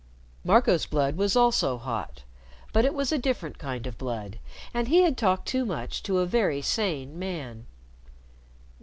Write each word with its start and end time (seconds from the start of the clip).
Marco's 0.43 0.87
blood 0.87 1.15
was 1.15 1.35
also 1.35 1.77
hot, 1.77 2.23
but 2.73 2.85
it 2.85 2.95
was 2.95 3.11
a 3.11 3.19
different 3.19 3.59
kind 3.59 3.85
of 3.85 3.99
blood, 3.99 4.39
and 4.73 4.87
he 4.87 5.03
had 5.03 5.15
talked 5.15 5.47
too 5.47 5.63
much 5.63 6.01
to 6.01 6.17
a 6.17 6.25
very 6.25 6.59
sane 6.59 7.19
man. 7.19 7.67